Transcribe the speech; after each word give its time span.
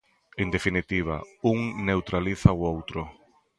En 0.35 0.49
definitiva, 0.55 1.15
un 1.53 1.59
neutraliza 1.87 2.49
o 2.57 2.61
outro. 2.73 3.01